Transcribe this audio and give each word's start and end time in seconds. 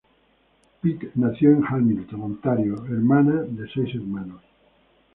Pitt 0.81 1.11
nació 1.13 1.51
en 1.51 1.63
Hamilton, 1.63 2.21
Ontario, 2.23 2.73
hermana 2.89 3.43
de 3.43 3.69
seis 3.71 3.93
hermanos. 3.93 4.41